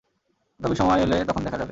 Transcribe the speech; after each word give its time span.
তবে 0.59 0.75
সময় 0.75 0.99
এলে 1.01 1.17
তখন 1.25 1.41
দেখা 1.43 1.57
যাবে। 1.57 1.69